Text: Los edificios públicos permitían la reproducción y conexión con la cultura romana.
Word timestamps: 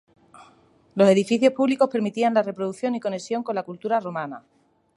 Los 0.95 1.07
edificios 1.09 1.53
públicos 1.53 1.87
permitían 1.87 2.33
la 2.33 2.41
reproducción 2.41 2.95
y 2.95 2.99
conexión 2.99 3.43
con 3.43 3.53
la 3.53 3.61
cultura 3.61 3.99
romana. 3.99 4.43